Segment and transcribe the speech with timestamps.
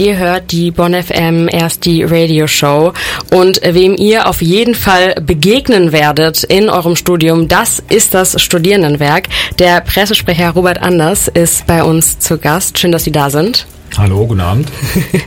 [0.00, 2.92] Ihr hört die Bonn FM erst die Radioshow
[3.32, 9.26] und wem ihr auf jeden Fall begegnen werdet in eurem Studium, das ist das Studierendenwerk.
[9.58, 12.78] Der Pressesprecher Robert Anders ist bei uns zu Gast.
[12.78, 13.66] Schön, dass Sie da sind.
[13.96, 14.68] Hallo, guten Abend.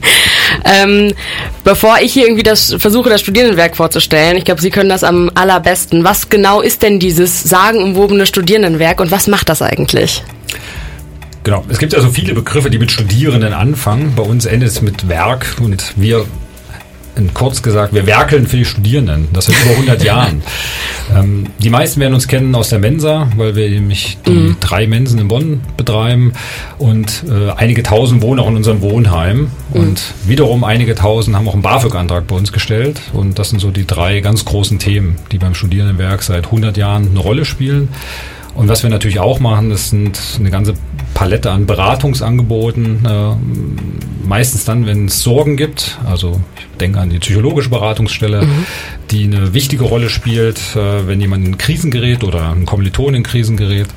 [0.63, 1.13] ähm,
[1.65, 5.29] bevor ich hier irgendwie das versuche, das Studierendenwerk vorzustellen, ich glaube, Sie können das am
[5.35, 6.05] allerbesten.
[6.05, 10.23] Was genau ist denn dieses sagenumwobene Studierendenwerk und was macht das eigentlich?
[11.43, 14.13] Genau, es gibt ja so viele Begriffe, die mit Studierenden anfangen.
[14.15, 16.25] Bei uns endet es mit Werk und wir,
[17.33, 19.27] kurz gesagt, wir werkeln für die Studierenden.
[19.33, 20.43] Das seit über 100 Jahren.
[21.15, 24.57] Ähm, die meisten werden uns kennen aus der Mensa, weil wir nämlich die mhm.
[24.59, 26.33] drei Mensen in Bonn betreiben
[26.77, 29.79] und äh, einige tausend wohnen auch in unserem Wohnheim mhm.
[29.79, 33.71] und wiederum einige tausend haben auch einen BAföG-Antrag bei uns gestellt und das sind so
[33.71, 37.89] die drei ganz großen Themen, die beim Studierendenwerk seit 100 Jahren eine Rolle spielen.
[38.55, 40.73] Und was wir natürlich auch machen, das sind eine ganze
[41.13, 45.97] Palette an Beratungsangeboten, äh, meistens dann, wenn es Sorgen gibt.
[46.05, 48.65] Also ich denke an die psychologische Beratungsstelle, mhm.
[49.09, 53.23] die eine wichtige Rolle spielt, äh, wenn jemand in Krisen gerät oder ein Kommiliton in
[53.23, 53.87] Krisen gerät.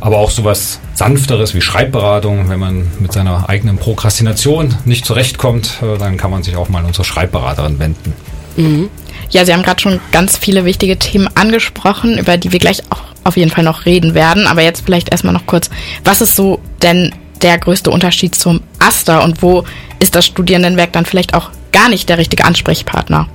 [0.00, 5.98] Aber auch sowas Sanfteres wie Schreibberatung, wenn man mit seiner eigenen Prokrastination nicht zurechtkommt, äh,
[5.98, 8.12] dann kann man sich auch mal an unsere Schreibberaterin wenden.
[8.56, 8.90] Mhm.
[9.30, 13.13] Ja, Sie haben gerade schon ganz viele wichtige Themen angesprochen, über die wir gleich auch
[13.24, 14.46] auf jeden Fall noch reden werden.
[14.46, 15.70] Aber jetzt vielleicht erstmal noch kurz,
[16.04, 19.64] was ist so denn der größte Unterschied zum Aster und wo
[19.98, 23.28] ist das Studierendenwerk dann vielleicht auch gar nicht der richtige Ansprechpartner?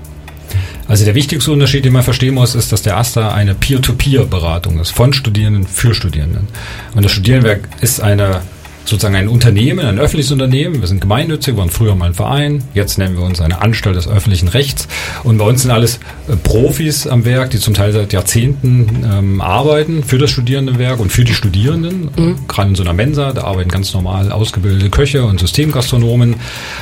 [0.88, 4.90] Also der wichtigste Unterschied, den man verstehen muss, ist, dass der AStA eine Peer-to-Peer-Beratung ist,
[4.90, 6.48] von Studierenden für Studierenden.
[6.96, 8.42] Und das Studierendenwerk ist eine
[8.90, 10.82] sozusagen ein Unternehmen, ein öffentliches Unternehmen.
[10.82, 12.64] Wir sind gemeinnützig, waren früher mal ein Verein.
[12.74, 14.88] Jetzt nennen wir uns eine Anstalt des öffentlichen Rechts.
[15.24, 19.42] Und bei uns sind alles äh, Profis am Werk, die zum Teil seit Jahrzehnten ähm,
[19.42, 22.10] arbeiten für das Studierendenwerk und für die Studierenden.
[22.16, 22.36] Mhm.
[22.48, 26.36] Gerade in so einer Mensa, da arbeiten ganz normal ausgebildete Köche und Systemgastronomen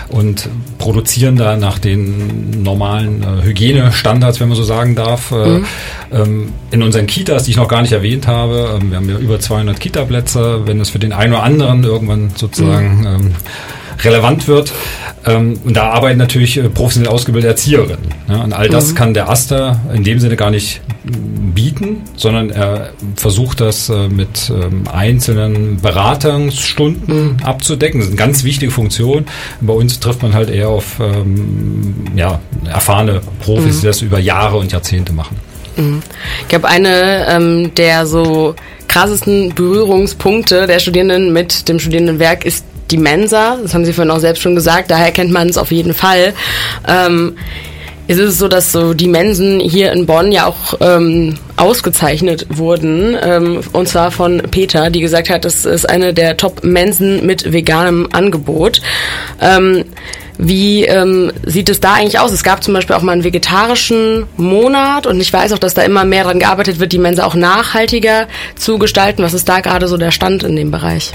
[0.09, 5.31] und produzieren da nach den normalen äh, Hygienestandards, wenn man so sagen darf.
[5.31, 5.65] Äh, mhm.
[6.11, 9.17] Ähm, in unseren Kitas, die ich noch gar nicht erwähnt habe, ähm, wir haben ja
[9.17, 13.07] über 200 Kita-Plätze, wenn es für den einen oder anderen irgendwann sozusagen mhm.
[13.07, 13.31] ähm,
[14.03, 14.71] relevant wird.
[15.25, 18.13] Ähm, und da arbeiten natürlich äh, professionell ausgebildete Erzieherinnen.
[18.29, 18.95] Ja, und all das mhm.
[18.95, 20.81] kann der Aster in dem Sinne gar nicht
[21.53, 27.43] bieten, sondern er versucht das äh, mit ähm, einzelnen Beratungsstunden mhm.
[27.43, 27.99] abzudecken.
[27.99, 29.25] Das ist eine ganz wichtige Funktion.
[29.61, 33.81] Bei uns trifft man halt eher auf ähm, ja, erfahrene Profis, mhm.
[33.81, 35.37] die das über Jahre und Jahrzehnte machen.
[35.77, 36.01] Mhm.
[36.41, 38.55] Ich glaube, eine ähm, der so
[38.87, 43.57] krassesten Berührungspunkte der Studierenden mit dem Studierendenwerk ist die Mensa.
[43.61, 44.91] Das haben Sie vorhin auch selbst schon gesagt.
[44.91, 46.33] Daher kennt man es auf jeden Fall.
[46.87, 47.35] Ähm,
[48.09, 53.17] es ist so, dass so die Mensen hier in Bonn ja auch ähm, ausgezeichnet wurden.
[53.21, 58.07] Ähm, und zwar von Peter, die gesagt hat, das ist eine der Top-Mensen mit veganem
[58.13, 58.81] Angebot.
[59.41, 59.83] Ähm,
[60.37, 62.31] wie ähm, sieht es da eigentlich aus?
[62.31, 65.81] Es gab zum Beispiel auch mal einen vegetarischen Monat und ich weiß auch, dass da
[65.81, 69.23] immer mehr daran gearbeitet wird, die Mensa auch nachhaltiger zu gestalten.
[69.23, 71.13] Was ist da gerade so der Stand in dem Bereich?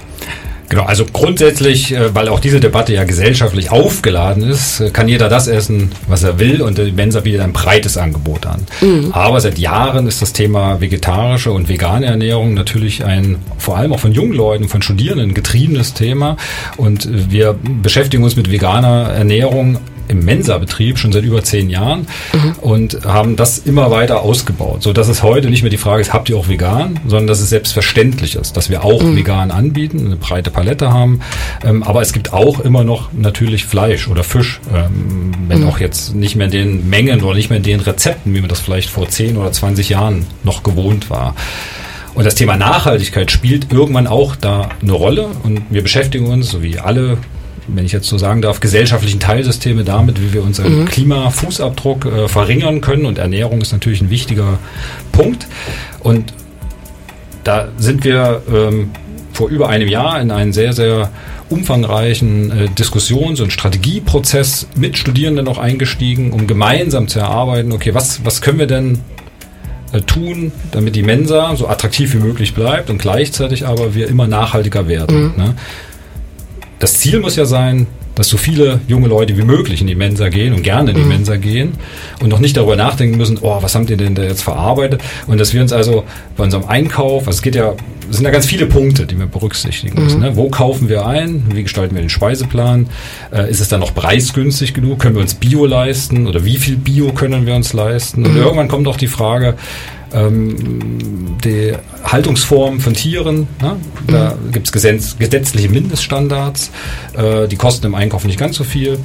[0.72, 5.28] Genau, also grundsätzlich, äh, weil auch diese Debatte ja gesellschaftlich aufgeladen ist, äh, kann jeder
[5.28, 8.62] das essen, was er will und die Mensa bietet ein breites Angebot an.
[8.81, 9.12] Mhm.
[9.12, 14.00] Aber seit Jahren ist das Thema vegetarische und vegane Ernährung natürlich ein vor allem auch
[14.00, 16.38] von jungen Leuten, von Studierenden getriebenes Thema
[16.78, 19.77] und wir beschäftigen uns mit veganer Ernährung
[20.12, 22.53] im Mensa-Betrieb schon seit über zehn Jahren mhm.
[22.61, 26.12] und haben das immer weiter ausgebaut, so dass es heute nicht mehr die Frage ist,
[26.12, 29.17] habt ihr auch vegan, sondern dass es selbstverständlich ist, dass wir auch mhm.
[29.17, 31.21] vegan anbieten, eine breite Palette haben.
[31.65, 35.69] Ähm, aber es gibt auch immer noch natürlich Fleisch oder Fisch, ähm, wenn mhm.
[35.69, 38.49] auch jetzt nicht mehr in den Mengen oder nicht mehr in den Rezepten, wie man
[38.49, 41.34] das vielleicht vor 10 oder 20 Jahren noch gewohnt war.
[42.15, 46.62] Und das Thema Nachhaltigkeit spielt irgendwann auch da eine Rolle und wir beschäftigen uns, so
[46.62, 47.17] wie alle
[47.69, 50.84] wenn ich jetzt so sagen darf, gesellschaftlichen Teilsysteme damit, wie wir unseren mhm.
[50.87, 53.06] Klimafußabdruck äh, verringern können.
[53.06, 54.59] Und Ernährung ist natürlich ein wichtiger
[55.12, 55.47] Punkt.
[56.00, 56.33] Und
[57.45, 58.91] da sind wir ähm,
[59.33, 61.11] vor über einem Jahr in einen sehr, sehr
[61.49, 68.25] umfangreichen äh, Diskussions- und Strategieprozess mit Studierenden noch eingestiegen, um gemeinsam zu erarbeiten, okay, was,
[68.25, 69.00] was können wir denn
[69.93, 74.26] äh, tun, damit die Mensa so attraktiv wie möglich bleibt und gleichzeitig aber wir immer
[74.26, 75.25] nachhaltiger werden.
[75.25, 75.32] Mhm.
[75.37, 75.55] Ne?
[76.82, 77.87] Das Ziel muss ja sein,
[78.17, 81.02] dass so viele junge Leute wie möglich in die Mensa gehen und gerne in die
[81.05, 81.08] mhm.
[81.11, 81.75] Mensa gehen
[82.20, 85.00] und noch nicht darüber nachdenken müssen, oh, was habt ihr denn da jetzt verarbeitet?
[85.29, 86.02] Und dass wir uns also
[86.37, 87.75] bei unserem Einkauf, also es geht ja,
[88.11, 90.05] es sind ja ganz viele Punkte, die wir berücksichtigen mhm.
[90.05, 90.20] müssen.
[90.20, 90.34] Ne?
[90.34, 91.44] Wo kaufen wir ein?
[91.55, 92.88] Wie gestalten wir den Speiseplan?
[93.32, 94.99] Äh, ist es dann noch preisgünstig genug?
[94.99, 96.26] Können wir uns Bio leisten?
[96.26, 98.26] Oder wie viel Bio können wir uns leisten?
[98.26, 98.43] Und mhm.
[98.43, 99.55] irgendwann kommt auch die Frage,
[100.14, 101.12] Ähm,
[101.44, 101.75] die
[102.05, 103.77] Haltungsform von Tieren, ne?
[104.06, 104.53] da mhm.
[104.53, 106.71] gibt es gesetzliche Mindeststandards,
[107.15, 108.99] äh, die kosten im Einkauf nicht ganz so viel.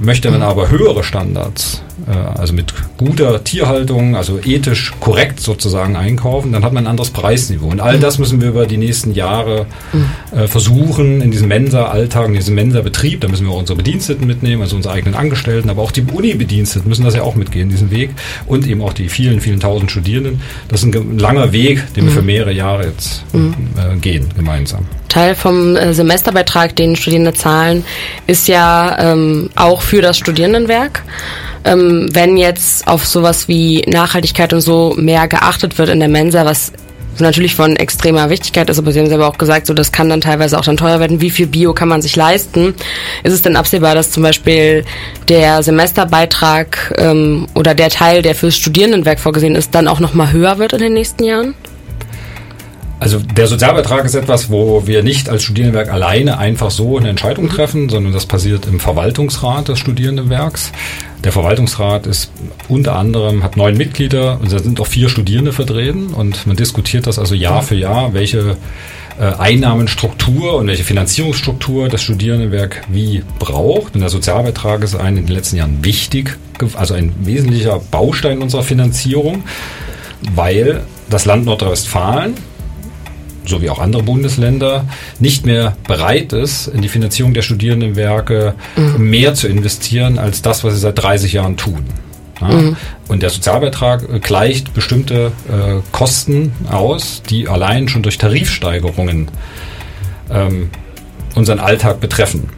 [0.00, 6.64] Möchte man aber höhere Standards, also mit guter Tierhaltung, also ethisch korrekt sozusagen einkaufen, dann
[6.64, 7.68] hat man ein anderes Preisniveau.
[7.68, 9.66] Und all das müssen wir über die nächsten Jahre
[10.34, 14.62] äh, versuchen, in diesem Mensa-Alltag, in diesem Mensa-Betrieb, da müssen wir auch unsere Bediensteten mitnehmen,
[14.62, 18.10] also unsere eigenen Angestellten, aber auch die Uni-Bediensteten müssen das ja auch mitgehen, diesen Weg.
[18.46, 20.40] Und eben auch die vielen, vielen tausend Studierenden.
[20.68, 24.86] Das ist ein langer Weg, den wir für mehrere Jahre jetzt äh, gehen, gemeinsam.
[25.08, 27.84] Teil vom äh, Semesterbeitrag, den Studierende zahlen,
[28.26, 31.02] ist ja ähm, auch für das Studierendenwerk.
[31.68, 36.46] Ähm, wenn jetzt auf sowas wie Nachhaltigkeit und so mehr geachtet wird in der Mensa,
[36.46, 36.72] was
[37.20, 40.20] natürlich von extremer Wichtigkeit ist, aber Sie haben selber auch gesagt, so das kann dann
[40.20, 41.20] teilweise auch dann teuer werden.
[41.20, 42.74] Wie viel Bio kann man sich leisten?
[43.22, 44.84] Ist es denn absehbar, dass zum Beispiel
[45.28, 50.58] der Semesterbeitrag ähm, oder der Teil, der fürs Studierendenwerk vorgesehen ist, dann auch nochmal höher
[50.58, 51.54] wird in den nächsten Jahren?
[53.00, 57.48] Also der Sozialbeitrag ist etwas, wo wir nicht als Studierendenwerk alleine einfach so eine Entscheidung
[57.48, 60.72] treffen, sondern das passiert im Verwaltungsrat des Studierendenwerks.
[61.24, 62.30] Der Verwaltungsrat ist
[62.68, 67.06] unter anderem, hat neun Mitglieder und da sind auch vier Studierende vertreten und man diskutiert
[67.06, 68.56] das also Jahr für Jahr, welche
[69.18, 73.94] äh, Einnahmenstruktur und welche Finanzierungsstruktur das Studierendenwerk wie braucht.
[73.94, 76.38] Und der Sozialbeitrag ist ein in den letzten Jahren wichtig,
[76.74, 79.42] also ein wesentlicher Baustein unserer Finanzierung,
[80.34, 82.34] weil das Land Nordrhein-Westfalen
[83.48, 84.84] so wie auch andere Bundesländer,
[85.18, 89.10] nicht mehr bereit ist, in die Finanzierung der Studierendenwerke mhm.
[89.10, 91.84] mehr zu investieren als das, was sie seit 30 Jahren tun.
[92.40, 92.48] Ja?
[92.48, 92.76] Mhm.
[93.08, 99.30] Und der Sozialbeitrag gleicht bestimmte äh, Kosten aus, die allein schon durch Tarifsteigerungen
[100.30, 100.70] ähm,
[101.34, 102.50] unseren Alltag betreffen.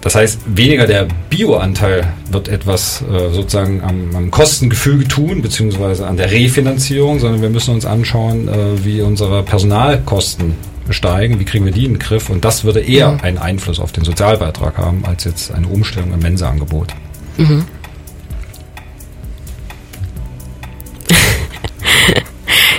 [0.00, 6.16] Das heißt, weniger der Bioanteil wird etwas äh, sozusagen am, am, Kostengefüge tun, beziehungsweise an
[6.16, 10.54] der Refinanzierung, sondern wir müssen uns anschauen, äh, wie unsere Personalkosten
[10.90, 12.28] steigen, wie kriegen wir die in den Griff.
[12.28, 13.20] Und das würde eher mhm.
[13.22, 16.88] einen Einfluss auf den Sozialbeitrag haben, als jetzt eine Umstellung im Mensa-Angebot.
[17.36, 17.64] Mhm.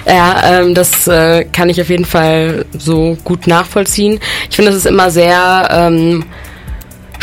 [0.05, 4.19] Ja, ähm, das äh, kann ich auf jeden Fall so gut nachvollziehen.
[4.49, 6.25] Ich finde, das ist immer sehr ähm,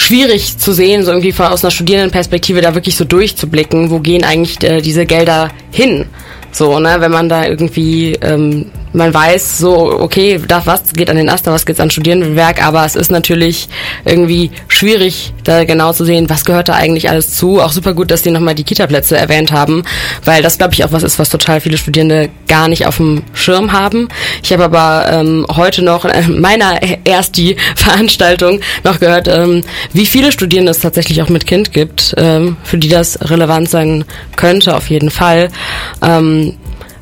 [0.00, 4.62] schwierig zu sehen, so irgendwie aus einer Studierendenperspektive da wirklich so durchzublicken, wo gehen eigentlich
[4.62, 6.06] äh, diese Gelder hin?
[6.52, 11.16] So, ne, wenn man da irgendwie ähm, man weiß so, okay, das, was geht an
[11.16, 13.68] den Aster, was geht an Studierendenwerk, aber es ist natürlich
[14.04, 17.60] irgendwie schwierig, da genau zu sehen, was gehört da eigentlich alles zu.
[17.60, 19.84] Auch super gut, dass die nochmal die Kita-Plätze erwähnt haben,
[20.24, 23.22] weil das, glaube ich, auch was ist, was total viele Studierende gar nicht auf dem
[23.32, 24.08] Schirm haben.
[24.42, 30.06] Ich habe aber ähm, heute noch in meiner erst die Veranstaltung noch gehört, ähm, wie
[30.06, 34.04] viele Studierende es tatsächlich auch mit Kind gibt, ähm, für die das relevant sein
[34.36, 35.48] könnte, auf jeden Fall.
[36.02, 36.56] Ähm,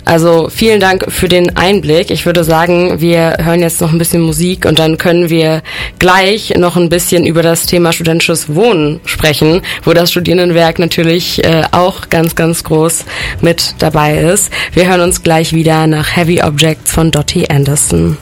[0.09, 2.11] also vielen Dank für den Einblick.
[2.11, 5.63] Ich würde sagen, wir hören jetzt noch ein bisschen Musik und dann können wir
[5.99, 11.65] gleich noch ein bisschen über das Thema studentisches Wohnen sprechen, wo das Studierendenwerk natürlich äh,
[11.73, 13.05] auch ganz, ganz groß
[13.43, 14.51] mit dabei ist.
[14.73, 18.17] Wir hören uns gleich wieder nach Heavy Objects von Dottie Anderson.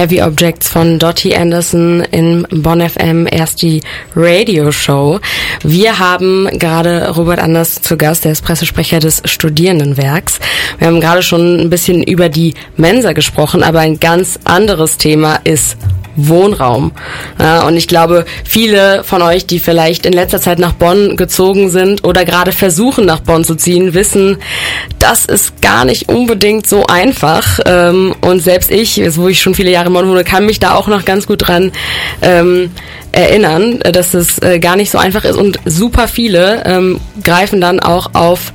[0.00, 3.82] Heavy Objects von Dottie Anderson in Bonn FM erst die
[4.16, 5.20] Radio Show.
[5.62, 10.40] Wir haben gerade Robert Anders zu Gast, der ist Pressesprecher des Studierendenwerks.
[10.78, 15.38] Wir haben gerade schon ein bisschen über die Mensa gesprochen, aber ein ganz anderes Thema
[15.44, 15.76] ist
[16.16, 16.92] Wohnraum.
[17.38, 21.70] Ja, und ich glaube, viele von euch, die vielleicht in letzter Zeit nach Bonn gezogen
[21.70, 24.38] sind oder gerade versuchen, nach Bonn zu ziehen, wissen,
[24.98, 27.60] das ist gar nicht unbedingt so einfach.
[27.66, 30.74] Ähm, und selbst ich, wo ich schon viele Jahre in Bonn wohne, kann mich da
[30.74, 31.72] auch noch ganz gut dran
[32.22, 32.70] ähm,
[33.12, 35.36] erinnern, dass es äh, gar nicht so einfach ist.
[35.36, 38.52] Und super viele ähm, greifen dann auch auf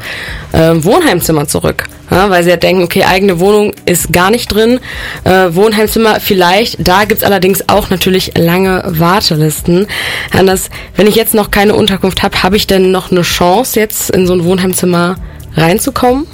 [0.52, 4.80] äh, Wohnheimzimmer zurück ja, weil sie ja denken, okay, eigene Wohnung ist gar nicht drin,
[5.24, 9.88] äh, Wohnheimzimmer vielleicht, da gibt's allerdings auch natürlich lange Wartelisten.
[10.32, 14.10] Anders, wenn ich jetzt noch keine Unterkunft habe, habe ich denn noch eine Chance, jetzt
[14.12, 15.16] in so ein Wohnheimzimmer
[15.56, 16.28] reinzukommen?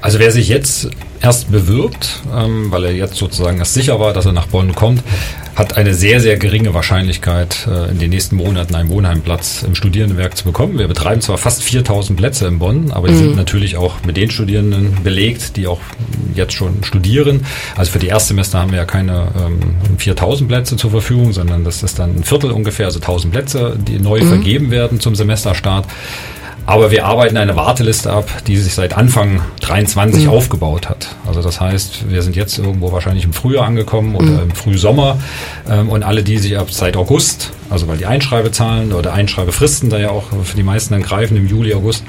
[0.00, 0.88] Also wer sich jetzt
[1.22, 5.02] erst bewirbt, ähm, weil er jetzt sozusagen erst sicher war, dass er nach Bonn kommt,
[5.56, 10.36] hat eine sehr, sehr geringe Wahrscheinlichkeit, äh, in den nächsten Monaten einen Wohnheimplatz im Studierendenwerk
[10.36, 10.78] zu bekommen.
[10.78, 13.18] Wir betreiben zwar fast 4000 Plätze in Bonn, aber die mhm.
[13.18, 15.80] sind natürlich auch mit den Studierenden belegt, die auch
[16.34, 17.46] jetzt schon studieren.
[17.76, 19.60] Also für die Erstsemester haben wir ja keine ähm,
[19.98, 23.98] 4000 Plätze zur Verfügung, sondern das ist dann ein Viertel ungefähr, also 1000 Plätze, die
[23.98, 24.28] neu mhm.
[24.28, 25.86] vergeben werden zum Semesterstart.
[26.66, 30.30] Aber wir arbeiten eine Warteliste ab, die sich seit Anfang 23 mhm.
[30.30, 31.08] aufgebaut hat.
[31.26, 34.42] Also das heißt, wir sind jetzt irgendwo wahrscheinlich im Frühjahr angekommen oder mhm.
[34.44, 35.18] im Frühsommer.
[35.68, 39.98] Ähm, und alle, die sich ab seit August, also weil die Einschreibezahlen oder Einschreibefristen da
[39.98, 42.02] ja auch für die meisten dann greifen im Juli, August,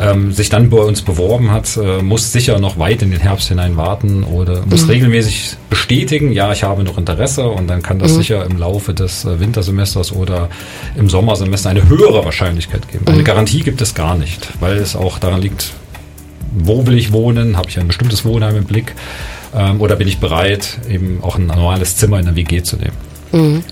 [0.00, 3.48] ähm, sich dann bei uns beworben hat, äh, muss sicher noch weit in den Herbst
[3.48, 4.90] hinein warten oder muss mhm.
[4.90, 8.16] regelmäßig bestätigen, ja, ich habe noch Interesse und dann kann das mhm.
[8.16, 10.48] sicher im Laufe des äh, Wintersemesters oder
[10.96, 13.06] im Sommersemester eine höhere Wahrscheinlichkeit geben.
[13.06, 13.24] Eine mhm.
[13.24, 15.72] Garantie gibt es gar nicht, weil es auch daran liegt,
[16.52, 18.94] wo will ich wohnen, habe ich ein bestimmtes Wohnheim im Blick
[19.54, 22.96] ähm, oder bin ich bereit, eben auch ein normales Zimmer in der WG zu nehmen.
[23.32, 23.64] Mhm.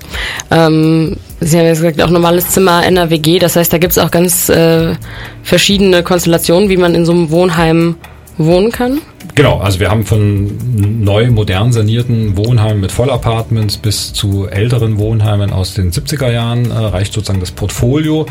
[0.51, 3.39] Ähm, Sie haben jetzt gesagt, auch normales Zimmer in der WG.
[3.39, 4.95] Das heißt, da gibt es auch ganz äh,
[5.43, 7.97] verschiedene Konstellationen, wie man in so einem Wohnheim
[8.39, 9.01] wohnen kann.
[9.35, 15.53] Genau, also wir haben von neu, modern sanierten Wohnheimen mit Vollapartments bis zu älteren Wohnheimen
[15.53, 18.27] aus den 70er Jahren äh, reicht sozusagen das Portfolio.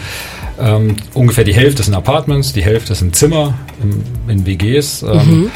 [0.59, 5.03] Ähm, ungefähr die Hälfte sind Apartments, die Hälfte sind Zimmer in, in WGs.
[5.03, 5.51] Ähm, mhm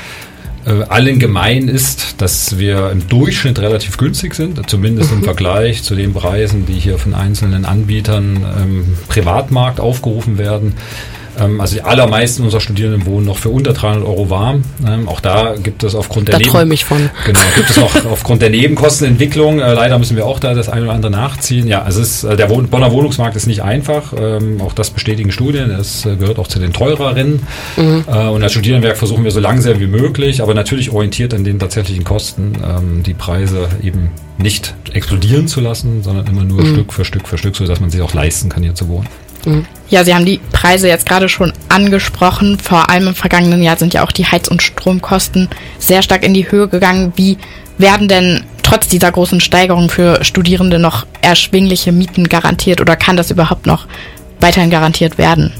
[0.65, 5.23] äh, allen gemein ist, dass wir im Durchschnitt relativ günstig sind, zumindest im mhm.
[5.23, 10.73] Vergleich zu den Preisen, die hier von einzelnen Anbietern im Privatmarkt aufgerufen werden.
[11.39, 14.63] Ähm, also die allermeisten unserer Studierenden wohnen noch für unter 300 Euro warm.
[14.85, 17.09] Ähm, auch da gibt es aufgrund der da träume ich von.
[17.25, 19.59] Genau, gibt es auch aufgrund der Nebenkostenentwicklung.
[19.59, 21.67] Äh, leider müssen wir auch da das eine oder andere nachziehen.
[21.67, 24.13] Ja, es ist, äh, der Bonner Wohnungsmarkt ist nicht einfach.
[24.17, 25.69] Ähm, auch das bestätigen Studien.
[25.71, 27.41] Es äh, gehört auch zu den teureren.
[27.77, 28.03] Mhm.
[28.07, 32.03] und als Studierendenwerk versuchen wir so langsam wie möglich, aber natürlich orientiert an den tatsächlichen
[32.03, 32.53] Kosten,
[33.05, 36.73] die Preise eben nicht explodieren zu lassen, sondern immer nur mhm.
[36.73, 39.07] Stück für Stück für Stück, sodass man sich auch leisten kann, hier zu wohnen.
[39.89, 42.57] Ja, Sie haben die Preise jetzt gerade schon angesprochen.
[42.59, 46.33] Vor allem im vergangenen Jahr sind ja auch die Heiz- und Stromkosten sehr stark in
[46.33, 47.11] die Höhe gegangen.
[47.15, 47.37] Wie
[47.77, 53.31] werden denn trotz dieser großen Steigerung für Studierende noch erschwingliche Mieten garantiert oder kann das
[53.31, 53.87] überhaupt noch
[54.39, 55.51] weiterhin garantiert werden?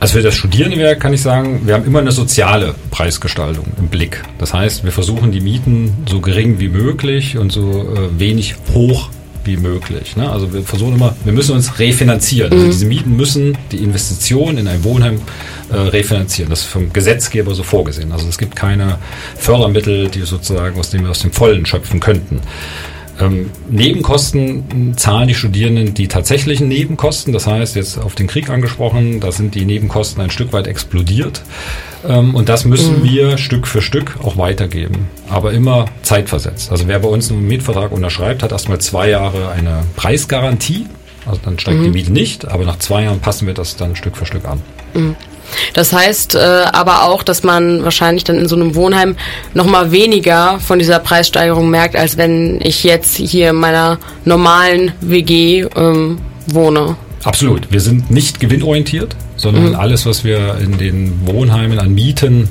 [0.00, 4.22] Also für das Studierendenwerk kann ich sagen, wir haben immer eine soziale Preisgestaltung im Blick.
[4.38, 9.10] Das heißt, wir versuchen die Mieten so gering wie möglich und so äh, wenig hoch
[9.44, 10.16] wie möglich.
[10.16, 10.30] Ne?
[10.30, 12.52] Also wir versuchen immer, wir müssen uns refinanzieren.
[12.52, 12.70] Also mhm.
[12.70, 15.20] diese Mieten müssen die Investition in ein Wohnheim
[15.70, 16.50] äh, refinanzieren.
[16.50, 18.12] Das ist vom Gesetzgeber so vorgesehen.
[18.12, 18.98] Also es gibt keine
[19.36, 22.40] Fördermittel, die sozusagen aus dem wir aus dem Vollen schöpfen könnten.
[23.20, 27.32] Ähm, Nebenkosten zahlen die Studierenden die tatsächlichen Nebenkosten.
[27.32, 31.42] Das heißt, jetzt auf den Krieg angesprochen, da sind die Nebenkosten ein Stück weit explodiert.
[32.08, 33.04] Ähm, und das müssen mhm.
[33.04, 35.08] wir Stück für Stück auch weitergeben.
[35.28, 36.70] Aber immer zeitversetzt.
[36.70, 40.86] Also wer bei uns einen Mietvertrag unterschreibt, hat erstmal zwei Jahre eine Preisgarantie.
[41.26, 41.84] Also dann steigt mhm.
[41.84, 44.60] die Miete nicht, aber nach zwei Jahren passen wir das dann Stück für Stück an.
[44.94, 45.16] Mhm.
[45.74, 49.16] Das heißt äh, aber auch, dass man wahrscheinlich dann in so einem Wohnheim
[49.54, 55.66] nochmal weniger von dieser Preissteigerung merkt, als wenn ich jetzt hier in meiner normalen WG
[55.76, 56.96] ähm, wohne.
[57.24, 57.70] Absolut.
[57.70, 59.74] Wir sind nicht gewinnorientiert, sondern mhm.
[59.76, 62.48] alles, was wir in den Wohnheimen an Mieten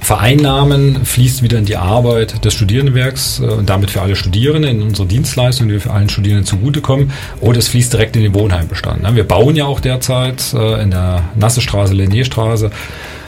[0.00, 4.82] vereinnahmen, fließt wieder in die Arbeit des Studierendenwerks äh, und damit für alle Studierenden in
[4.82, 9.02] unsere Dienstleistungen, die für allen Studierenden zugutekommen, oder es fließt direkt in den Wohnheimbestand.
[9.14, 12.70] Wir bauen ja auch derzeit äh, in der Nassestraße, Lennéstraße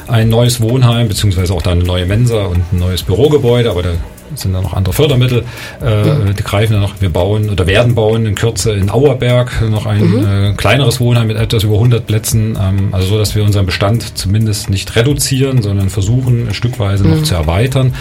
[0.09, 3.91] ein neues Wohnheim, beziehungsweise auch da eine neue Mensa und ein neues Bürogebäude, aber da
[4.35, 5.45] sind da noch andere Fördermittel,
[5.81, 7.01] äh, die greifen da noch.
[7.01, 10.27] Wir bauen oder werden bauen in Kürze in Auerberg noch ein mhm.
[10.27, 14.19] äh, kleineres Wohnheim mit etwas über 100 Plätzen, ähm, also so, dass wir unseren Bestand
[14.19, 17.11] zumindest nicht reduzieren, sondern versuchen stückweise mhm.
[17.11, 17.95] noch zu erweitern.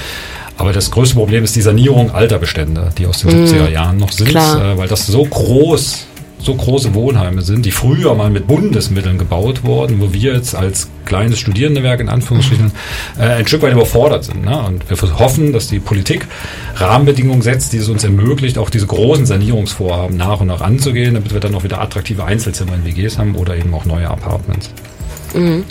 [0.57, 3.73] Aber das größte Problem ist die Sanierung alter Bestände, die aus den 70er mhm.
[3.73, 6.07] Jahren noch sind, äh, weil das so groß
[6.39, 10.89] so große Wohnheime sind, die früher mal mit Bundesmitteln gebaut wurden, wo wir jetzt als
[11.05, 12.71] kleines Studierendenwerk in Anführungsstrichen
[13.19, 14.45] äh, ein Stück weit überfordert sind.
[14.45, 14.61] Ne?
[14.63, 16.27] Und wir hoffen, dass die Politik
[16.75, 21.33] Rahmenbedingungen setzt, die es uns ermöglicht, auch diese großen Sanierungsvorhaben nach und nach anzugehen, damit
[21.33, 24.69] wir dann auch wieder attraktive Einzelzimmer in WGs haben oder eben auch neue Apartments.
[25.33, 25.63] Mhm.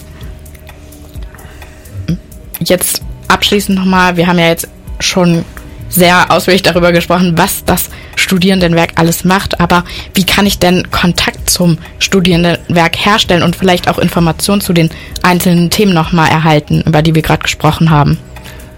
[2.59, 4.69] Jetzt abschließend nochmal, wir haben ja jetzt
[4.99, 5.45] schon
[5.89, 9.61] sehr ausführlich darüber gesprochen, was das Studierendenwerk alles macht.
[9.61, 14.91] Aber wie kann ich denn Kontakt zum Studierendenwerk herstellen und vielleicht auch Informationen zu den
[15.23, 18.19] einzelnen Themen nochmal erhalten, über die wir gerade gesprochen haben?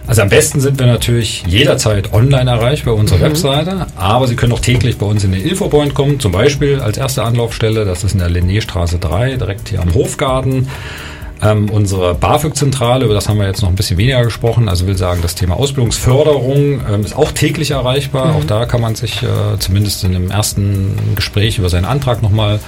[0.09, 3.25] Also am besten sind wir natürlich jederzeit online erreichbar bei unserer mhm.
[3.25, 6.97] Webseite, aber Sie können auch täglich bei uns in den Infopoint kommen, zum Beispiel als
[6.97, 10.69] erste Anlaufstelle, das ist in der Linnéstraße 3, direkt hier am Hofgarten.
[11.41, 14.97] Ähm, unsere BAföG-Zentrale, über das haben wir jetzt noch ein bisschen weniger gesprochen, also will
[14.97, 18.33] sagen, das Thema Ausbildungsförderung ähm, ist auch täglich erreichbar.
[18.33, 18.37] Mhm.
[18.37, 19.27] Auch da kann man sich äh,
[19.59, 22.59] zumindest in dem ersten Gespräch über seinen Antrag nochmal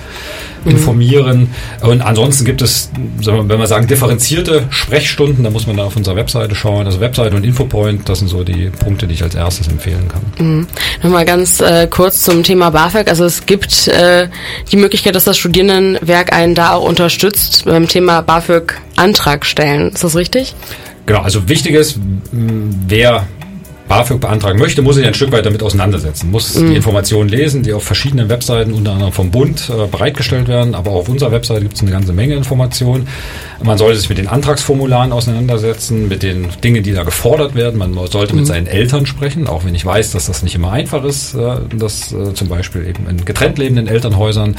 [0.64, 0.72] mhm.
[0.72, 1.50] informieren.
[1.80, 6.16] Und ansonsten gibt es, wenn wir sagen, differenzierte Sprechstunden, da muss man da auf unserer
[6.16, 6.86] Webseite schauen.
[6.86, 10.46] Also Webseite und Infopoint, das sind so die Punkte, die ich als erstes empfehlen kann.
[10.46, 10.66] Mhm.
[11.02, 13.08] Nochmal ganz äh, kurz zum Thema BAföG.
[13.08, 14.28] Also es gibt äh,
[14.70, 19.90] die Möglichkeit, dass das Studierendenwerk einen da auch unterstützt beim Thema BAföG Antrag stellen.
[19.90, 20.54] Ist das richtig?
[21.06, 21.98] Genau, also wichtig ist,
[22.30, 23.26] wer
[23.90, 26.68] BAföG beantragen möchte, muss sich ein Stück weit damit auseinandersetzen, muss mhm.
[26.70, 30.76] die Informationen lesen, die auf verschiedenen Webseiten, unter anderem vom Bund, äh, bereitgestellt werden.
[30.76, 33.09] Aber auch auf unserer Webseite gibt es eine ganze Menge Informationen.
[33.61, 37.78] Man sollte sich mit den Antragsformularen auseinandersetzen, mit den Dingen, die da gefordert werden.
[37.80, 38.47] Man sollte mit mhm.
[38.47, 42.12] seinen Eltern sprechen, auch wenn ich weiß, dass das nicht immer einfach ist, äh, dass
[42.12, 44.54] äh, zum Beispiel eben in getrennt lebenden Elternhäusern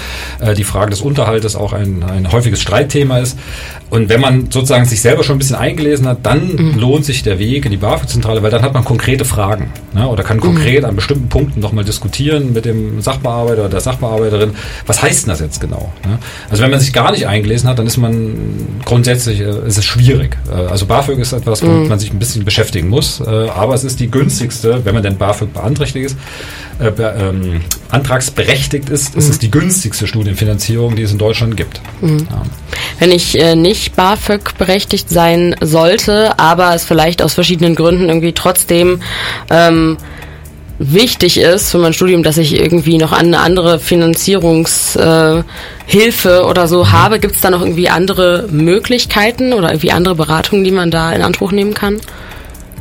[0.58, 3.38] die Frage des Unterhaltes auch ein, ein häufiges Streitthema ist.
[3.90, 6.80] Und wenn man sozusagen sich selber schon ein bisschen eingelesen hat, dann mhm.
[6.80, 8.84] lohnt sich der Weg in die BAföG-Zentrale, weil dann hat man
[9.22, 10.08] konkrete Fragen ne?
[10.08, 10.90] oder kann konkret mhm.
[10.90, 14.52] an bestimmten Punkten nochmal diskutieren mit dem Sachbearbeiter oder der Sachbearbeiterin.
[14.86, 15.92] Was heißt denn das jetzt genau?
[16.06, 16.20] Ne?
[16.50, 19.86] Also wenn man sich gar nicht eingelesen hat, dann ist man grundsätzlich äh, ist es
[19.86, 20.38] schwierig.
[20.52, 21.90] Äh, also BAföG ist etwas, womit mhm.
[21.90, 25.18] man sich ein bisschen beschäftigen muss, äh, aber es ist die günstigste, wenn man denn
[25.18, 26.18] BAföG beantragt ist,
[26.80, 27.62] äh, ähm,
[27.92, 31.82] antragsberechtigt ist, ist es die günstigste Studienfinanzierung, die es in Deutschland gibt.
[32.02, 32.28] Mhm.
[32.30, 32.44] Ja.
[33.00, 38.34] Wenn ich äh, nicht BAföG berechtigt sein sollte, aber es vielleicht aus verschiedenen Gründen irgendwie
[38.34, 39.02] trotzdem
[39.50, 39.98] ähm,
[40.80, 45.44] wichtig ist für mein Studium, dass ich irgendwie noch eine andere Finanzierungshilfe
[46.30, 46.92] äh, oder so mhm.
[46.92, 47.20] habe.
[47.20, 51.22] Gibt es da noch irgendwie andere Möglichkeiten oder irgendwie andere Beratungen, die man da in
[51.22, 52.00] Anspruch nehmen kann?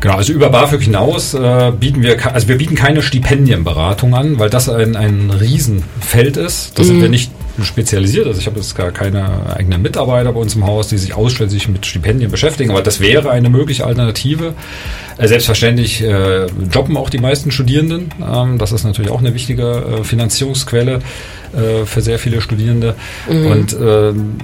[0.01, 4.49] Genau, also über BAföG hinaus äh, bieten wir, also wir bieten keine Stipendienberatung an, weil
[4.49, 6.79] das ein, ein Riesenfeld ist.
[6.79, 6.87] Da mhm.
[6.87, 7.31] sind wir nicht
[7.63, 8.27] spezialisiert.
[8.27, 11.69] Also ich habe jetzt gar keine eigenen Mitarbeiter bei uns im Haus, die sich ausschließlich
[11.69, 14.55] mit Stipendien beschäftigen, aber das wäre eine mögliche Alternative.
[15.19, 18.09] Äh, selbstverständlich äh, jobben auch die meisten Studierenden.
[18.27, 21.01] Ähm, das ist natürlich auch eine wichtige äh, Finanzierungsquelle
[21.53, 22.95] äh, für sehr viele Studierende.
[23.31, 23.47] Mhm.
[23.47, 24.37] Und ähm,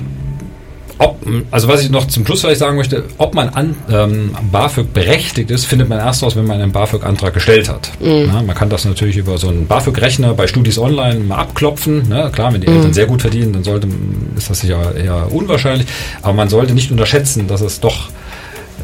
[0.99, 1.19] ob,
[1.50, 5.50] also was ich noch zum Schluss vielleicht sagen möchte, ob man an ähm, BAföG berechtigt
[5.50, 7.91] ist, findet man erst raus, wenn man einen BAföG-Antrag gestellt hat.
[8.00, 8.26] Mhm.
[8.26, 12.09] Ja, man kann das natürlich über so einen BAföG-Rechner bei Studis Online mal abklopfen.
[12.09, 12.31] Ne?
[12.33, 12.76] Klar, wenn die mhm.
[12.76, 13.88] Eltern sehr gut verdienen, dann sollte,
[14.37, 15.87] ist das sicher eher unwahrscheinlich.
[16.23, 18.09] Aber man sollte nicht unterschätzen, dass es doch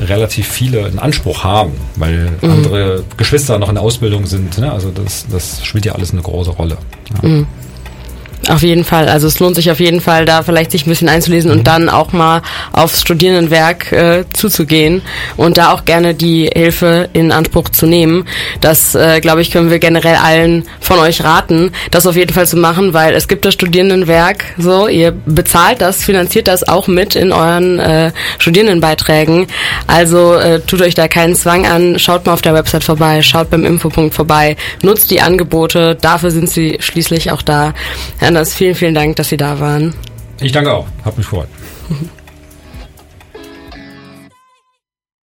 [0.00, 2.50] relativ viele in Anspruch haben, weil mhm.
[2.50, 4.59] andere Geschwister noch in der Ausbildung sind.
[4.59, 4.71] Ne?
[4.71, 6.76] Also das, das spielt ja alles eine große Rolle.
[7.23, 7.28] Ja.
[8.42, 8.54] Mhm.
[8.54, 9.08] Auf jeden Fall.
[9.08, 11.88] Also es lohnt sich auf jeden Fall, da vielleicht sich ein bisschen einzulesen und dann
[11.88, 15.02] auch mal aufs Studierendenwerk äh, zuzugehen
[15.37, 18.26] und da auch gerne die Hilfe in Anspruch zu nehmen.
[18.61, 22.46] Das, äh, glaube ich, können wir generell allen von euch raten, das auf jeden Fall
[22.46, 27.14] zu machen, weil es gibt das Studierendenwerk so, ihr bezahlt das, finanziert das auch mit
[27.14, 29.46] in euren äh, Studierendenbeiträgen.
[29.87, 33.50] Also äh, tut euch da keinen Zwang an, schaut mal auf der Website vorbei, schaut
[33.50, 37.74] beim Infopunkt vorbei, nutzt die Angebote, dafür sind sie schließlich auch da.
[38.20, 39.92] Ja, Anders, vielen, vielen Dank, dass Sie da waren.
[40.40, 40.87] Ich danke auch.
[41.05, 41.49] Hat mich gefreut.